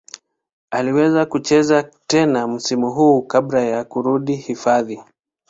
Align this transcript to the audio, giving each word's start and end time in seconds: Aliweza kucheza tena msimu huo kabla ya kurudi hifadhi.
Aliweza 0.71 1.25
kucheza 1.25 1.83
tena 2.07 2.47
msimu 2.47 2.91
huo 2.91 3.21
kabla 3.21 3.61
ya 3.61 3.83
kurudi 3.83 4.35
hifadhi. 4.35 5.01